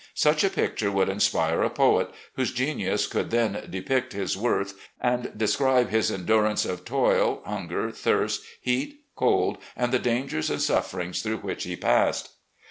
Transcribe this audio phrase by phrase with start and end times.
[0.15, 5.31] Such a pictme would inspire a poet, whose genius could then depict his worth and
[5.37, 11.41] describe his endurance of toil, htmger, thirst, heat, cold, and the dangers and sufferings through
[11.41, 12.29] which he passed.